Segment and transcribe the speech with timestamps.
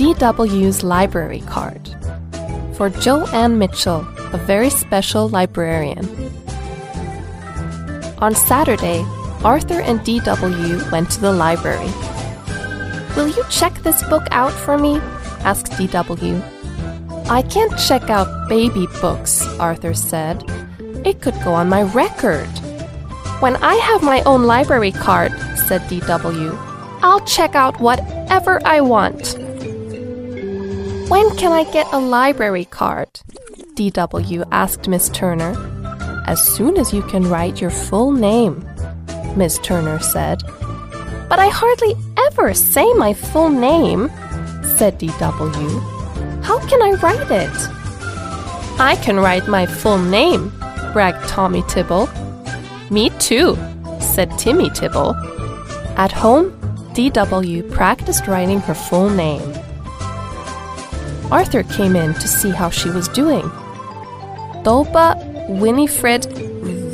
[0.00, 1.94] DW's library card.
[2.72, 4.00] For Joanne Mitchell,
[4.32, 6.08] a very special librarian.
[8.16, 9.04] On Saturday,
[9.44, 11.92] Arthur and DW went to the library.
[13.14, 14.96] Will you check this book out for me?
[15.44, 16.40] asked DW.
[17.28, 20.42] I can't check out baby books, Arthur said.
[21.04, 22.48] It could go on my record.
[23.40, 25.32] When I have my own library card,
[25.68, 26.56] said DW,
[27.02, 29.36] I'll check out whatever I want.
[31.10, 33.08] When can I get a library card?
[33.74, 35.56] DW asked Miss Turner.
[36.28, 38.64] As soon as you can write your full name,
[39.36, 40.40] Miss Turner said.
[41.28, 41.96] But I hardly
[42.28, 44.08] ever say my full name,
[44.76, 46.44] said DW.
[46.44, 47.56] How can I write it?
[48.78, 50.50] I can write my full name,
[50.92, 52.08] bragged Tommy Tibble.
[52.88, 53.56] Me too,
[53.98, 55.16] said Timmy Tibble.
[55.96, 56.52] At home,
[56.94, 59.59] DW practiced writing her full name.
[61.30, 63.48] Arthur came in to see how she was doing.
[64.62, 65.16] Dolba
[65.48, 66.26] Winifred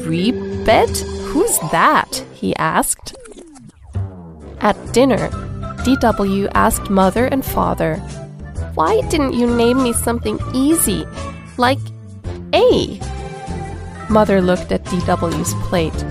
[0.07, 0.97] Rebed?
[1.31, 2.25] Who's that?
[2.35, 3.17] he asked.
[4.61, 5.29] At dinner,
[5.85, 7.97] DW asked mother and father,
[8.75, 11.07] Why didn't you name me something easy,
[11.57, 11.79] like
[12.53, 13.01] A?
[14.11, 16.05] Mother looked at DW's plate.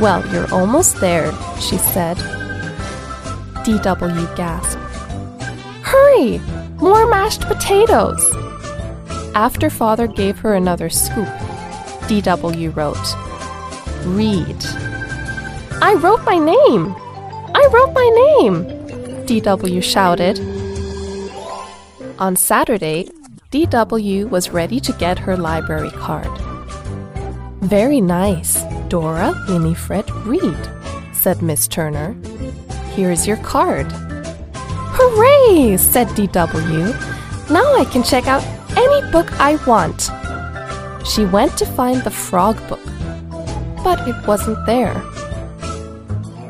[0.00, 1.30] Well, you're almost there,
[1.60, 2.16] she said.
[3.64, 4.80] DW gasped.
[5.82, 6.40] Hurry!
[6.82, 8.20] More mashed potatoes!
[9.36, 11.28] After father gave her another scoop,
[12.08, 12.96] DW wrote,
[14.04, 14.56] Read.
[15.80, 16.92] I wrote my name!
[17.54, 18.08] I wrote my
[18.40, 18.64] name!
[19.26, 20.40] DW shouted.
[22.18, 23.08] On Saturday,
[23.52, 26.36] DW was ready to get her library card.
[27.60, 30.58] Very nice, Dora Winifred Read,
[31.12, 32.16] said Miss Turner.
[32.96, 33.86] Here's your card.
[34.94, 37.50] Hooray, said DW.
[37.50, 38.44] Now I can check out
[38.76, 40.10] any book I want.
[41.06, 42.84] She went to find the frog book,
[43.82, 44.94] but it wasn't there.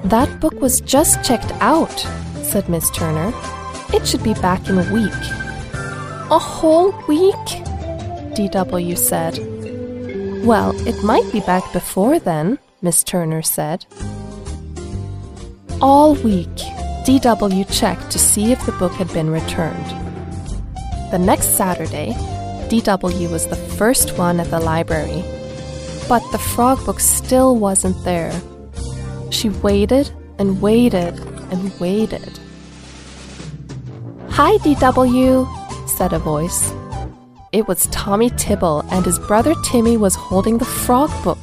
[0.04, 2.00] That book was just checked out,
[2.42, 3.32] said Miss Turner.
[3.94, 5.22] It should be back in a week.
[6.30, 7.46] A whole week?
[8.34, 9.38] DW said.
[10.44, 13.86] Well, it might be back before then, Miss Turner said.
[15.80, 16.56] All week,
[17.04, 19.86] DW checked to see if the book had been returned.
[21.10, 22.12] The next Saturday,
[22.68, 25.24] DW was the first one at the library,
[26.08, 28.32] but the frog book still wasn't there.
[29.30, 31.18] She waited and waited
[31.50, 32.38] and waited.
[34.30, 36.72] Hi, DW, said a voice.
[37.50, 41.38] It was Tommy Tibble, and his brother Timmy was holding the frog book.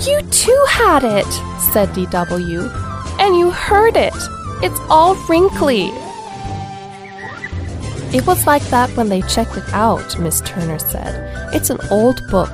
[0.00, 1.30] You two had it,
[1.72, 2.81] said DW,
[3.22, 4.12] and you heard it.
[4.64, 5.90] It's all wrinkly.
[8.12, 11.54] It was like that when they checked it out, Miss Turner said.
[11.54, 12.50] It's an old book.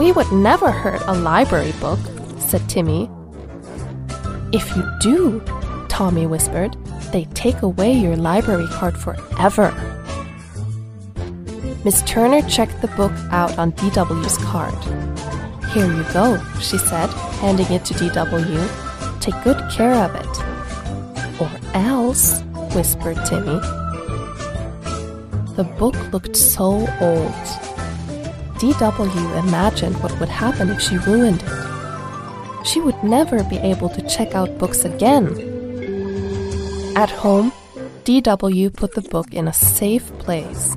[0.00, 2.00] We would never hurt a library book,
[2.40, 3.08] said Timmy.
[4.52, 5.40] If you do,
[5.88, 6.76] Tommy whispered,
[7.12, 9.70] they take away your library card forever.
[11.84, 14.74] Miss Turner checked the book out on DW's card.
[15.72, 18.83] Here you go, she said, handing it to DW.
[19.24, 21.40] Take good care of it.
[21.40, 22.42] Or else,
[22.74, 23.58] whispered Timmy.
[25.56, 27.44] The book looked so old.
[28.60, 32.66] DW imagined what would happen if she ruined it.
[32.66, 35.26] She would never be able to check out books again.
[36.94, 37.50] At home,
[38.04, 40.76] DW put the book in a safe place.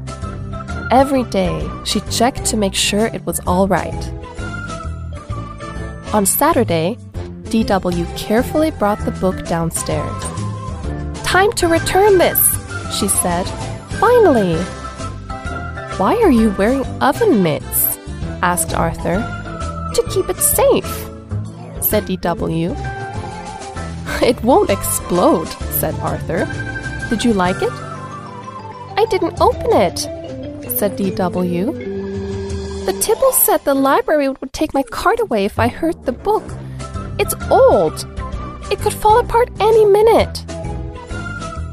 [0.90, 4.04] Every day, she checked to make sure it was all right.
[6.14, 6.98] On Saturday,
[7.50, 10.24] DW carefully brought the book downstairs.
[11.24, 12.40] Time to return this,
[12.98, 13.44] she said.
[14.00, 14.58] Finally!
[15.98, 17.98] Why are you wearing oven mitts?
[18.42, 19.18] asked Arthur.
[19.96, 20.86] To keep it safe,
[21.82, 22.76] said DW.
[24.22, 25.48] It won't explode,
[25.80, 26.46] said Arthur.
[27.10, 27.72] Did you like it?
[28.98, 30.00] I didn't open it,
[30.78, 32.86] said DW.
[32.86, 36.44] The Tibble said the library would take my card away if I hurt the book.
[37.20, 38.08] It's old.
[38.72, 40.44] It could fall apart any minute.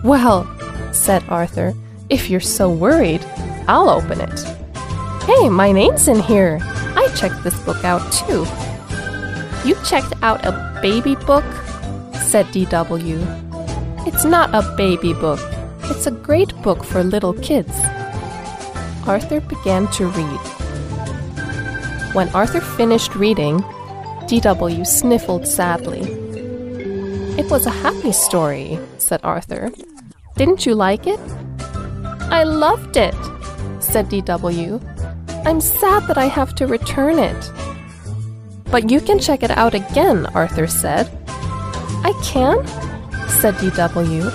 [0.02, 0.46] Well,
[0.92, 1.74] said Arthur,
[2.08, 3.24] if you're so worried,
[3.66, 4.40] I'll open it.
[5.24, 6.58] Hey, my name's in here.
[6.62, 8.46] I checked this book out too.
[9.66, 10.52] You checked out a
[10.82, 11.44] baby book?
[12.22, 14.06] said DW.
[14.06, 15.40] It's not a baby book.
[15.84, 17.72] It's a great book for little kids.
[19.06, 20.40] Arthur began to read.
[22.14, 23.64] When Arthur finished reading,
[24.26, 26.00] DW sniffled sadly.
[27.38, 29.70] It was a happy story, said Arthur.
[30.36, 31.20] Didn't you like it?
[32.30, 33.14] I loved it,
[33.80, 34.80] said DW.
[35.46, 37.50] I'm sad that I have to return it.
[38.70, 41.06] But you can check it out again, Arthur said.
[41.28, 42.66] I can?
[43.28, 44.32] said DW.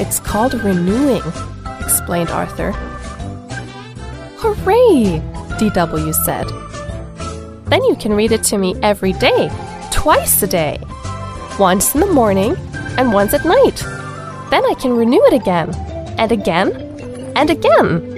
[0.00, 1.22] It's called renewing,
[1.80, 2.72] explained Arthur.
[4.40, 5.20] Hooray!
[5.58, 6.46] DW said.
[7.68, 9.50] Then you can read it to me every day,
[9.90, 10.78] twice a day.
[11.58, 12.56] Once in the morning
[12.96, 13.76] and once at night.
[14.50, 15.74] Then I can renew it again,
[16.18, 16.72] and again,
[17.36, 18.17] and again.